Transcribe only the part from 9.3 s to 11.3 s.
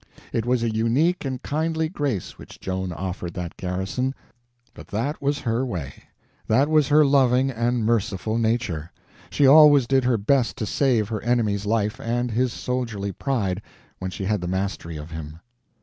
always did her best to save her